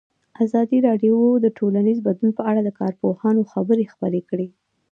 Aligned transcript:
ازادي 0.43 0.77
راډیو 0.87 1.17
د 1.45 1.47
ټولنیز 1.57 1.97
بدلون 2.07 2.31
په 2.37 2.43
اړه 2.49 2.61
د 2.63 2.69
کارپوهانو 2.79 3.49
خبرې 3.51 3.85
خپرې 3.93 4.21
کړي. 4.29 4.47